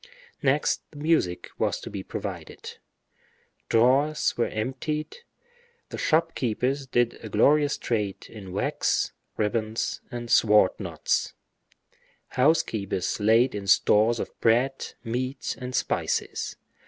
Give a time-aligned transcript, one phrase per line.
[0.41, 2.79] Next the music was to be provided;
[3.69, 5.17] drawers were emptied;
[5.89, 11.35] the shop keepers did a glorious trade in wax, ribbons, and sword knots;
[12.29, 16.55] housekeepers laid in stores of bread, meat, and spices.